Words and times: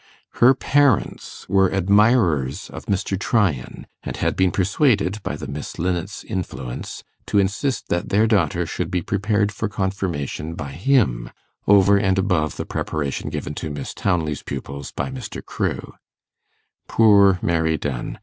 Her 0.41 0.55
parents 0.55 1.47
were 1.47 1.69
admirers 1.71 2.71
of 2.71 2.87
Mr. 2.87 3.19
Tryan, 3.19 3.85
and 4.01 4.17
had 4.17 4.35
been 4.35 4.49
persuaded, 4.49 5.21
by 5.21 5.35
the 5.35 5.45
Miss 5.45 5.77
Linnets' 5.77 6.23
influence, 6.23 7.03
to 7.27 7.37
insist 7.37 7.89
that 7.89 8.09
their 8.09 8.25
daughter 8.25 8.65
should 8.65 8.89
be 8.89 9.03
prepared 9.03 9.51
for 9.51 9.69
confirmation 9.69 10.55
by 10.55 10.71
him, 10.71 11.29
over 11.67 11.97
and 11.99 12.17
above 12.17 12.57
the 12.57 12.65
preparation 12.65 13.29
given 13.29 13.53
to 13.53 13.69
Miss 13.69 13.93
Townley's 13.93 14.41
pupils 14.41 14.91
by 14.91 15.11
Mr. 15.11 15.45
Crewe. 15.45 15.93
Poor 16.87 17.37
Mary 17.43 17.77
Dunn! 17.77 18.17